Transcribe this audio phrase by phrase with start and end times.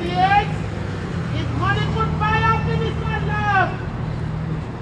[0.00, 0.48] 78
[1.36, 1.76] is buy
[2.18, 3.70] fire minister love.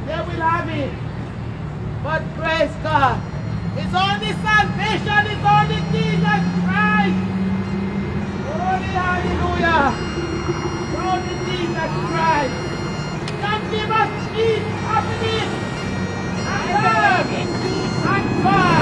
[0.07, 0.95] They will have it.
[2.05, 3.19] But praise God.
[3.79, 7.19] It's only salvation, it's only Jesus Christ.
[8.47, 9.91] Holy hallelujah.
[11.03, 12.55] Only Jesus Christ.
[13.43, 15.51] Can give us peace, happiness,
[16.47, 18.78] and love, and God.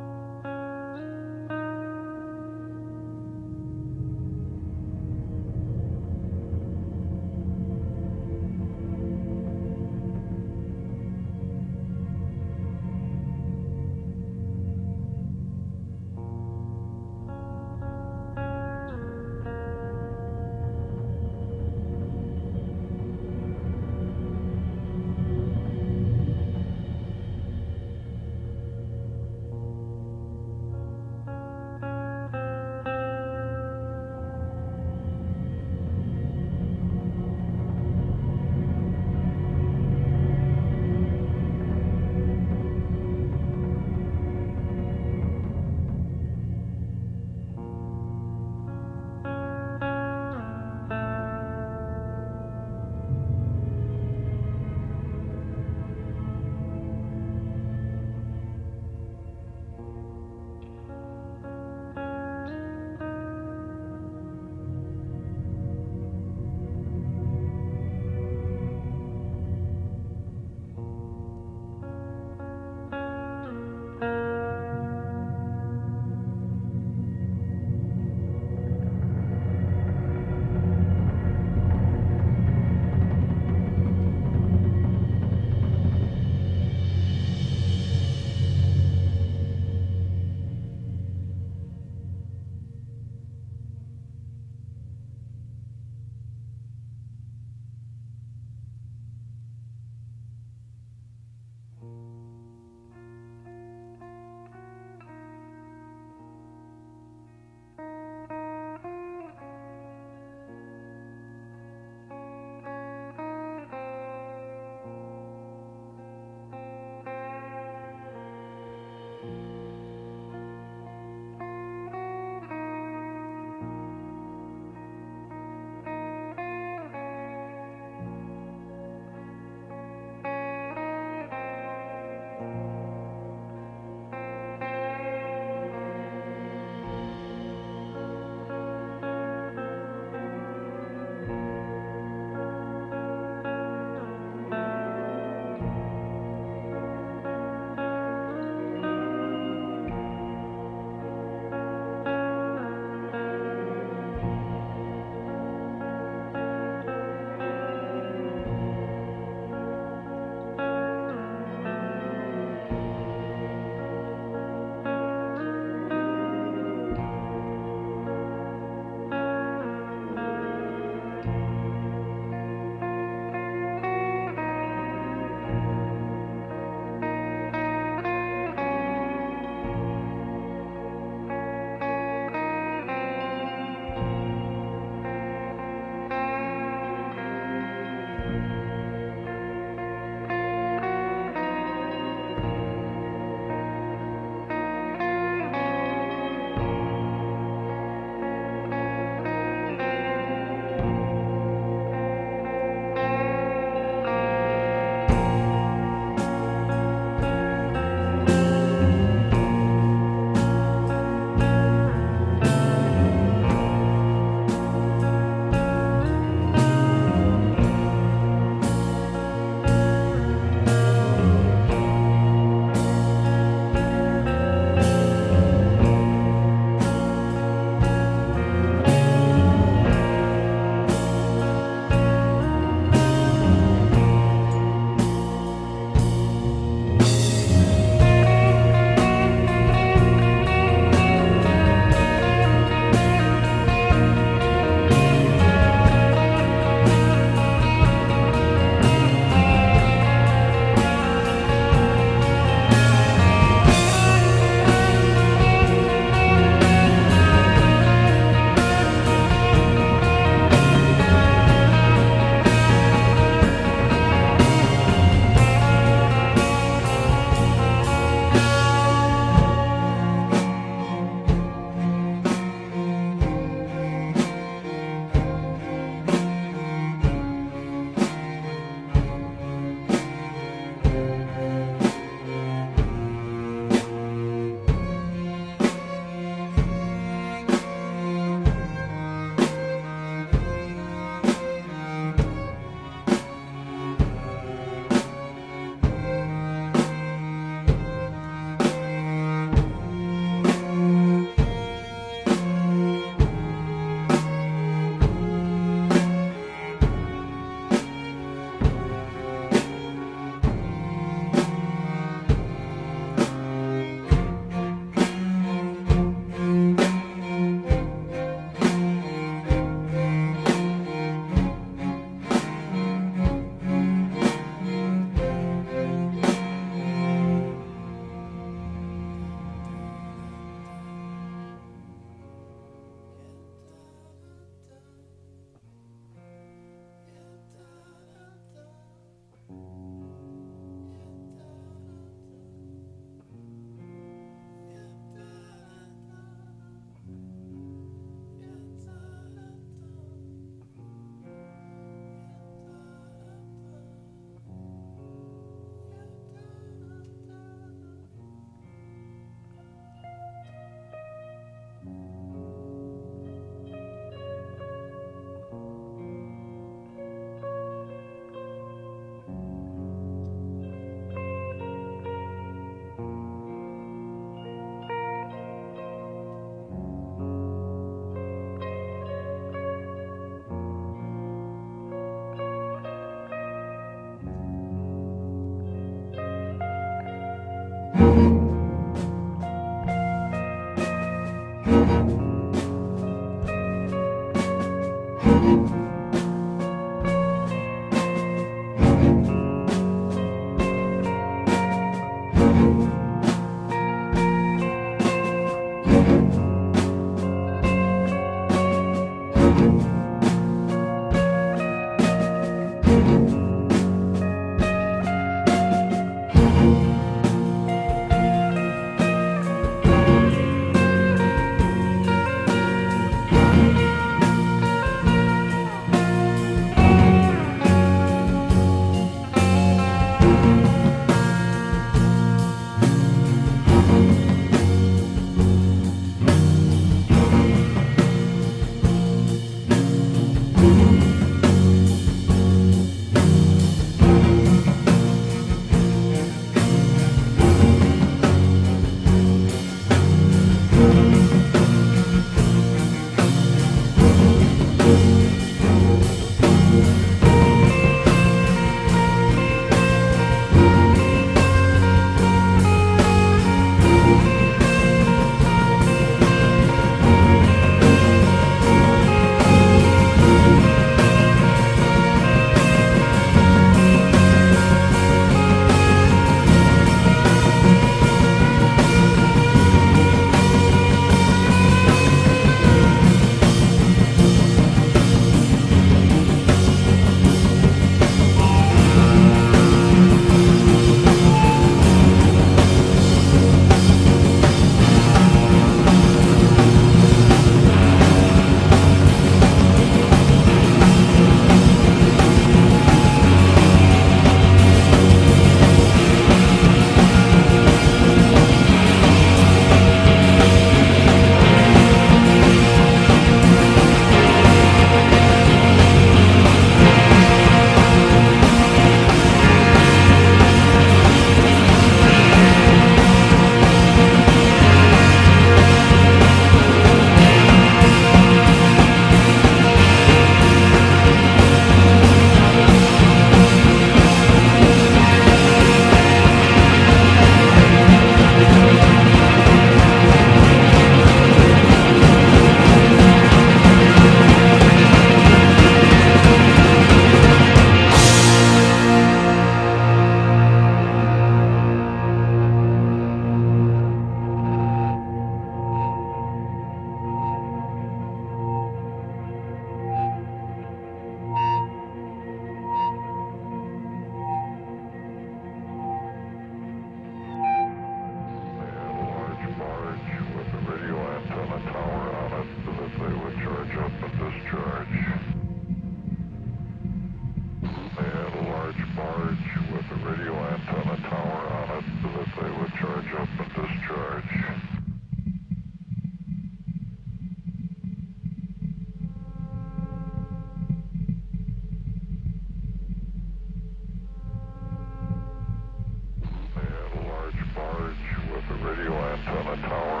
[599.25, 600.00] The tower